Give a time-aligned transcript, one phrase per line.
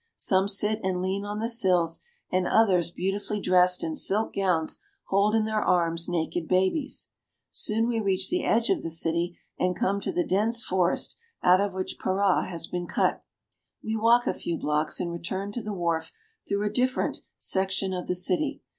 [0.17, 1.99] Some sit and lean on the sills,
[2.31, 7.11] and others, beautifully dressed in silk gowns, hold in their arms naked babies.
[7.51, 11.61] Soon we reach the edge of the city and come to the dense forest out
[11.61, 13.21] of which Para has been cut.
[13.21, 13.21] PARA.
[13.81, 16.11] 309 We walk a few blocks, and return to the wharf
[16.49, 18.63] through a different section of the city.